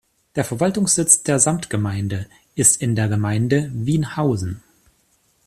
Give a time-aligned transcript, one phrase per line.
[0.35, 4.63] Der Verwaltungssitz der Samtgemeinde ist in der Gemeinde Wienhausen.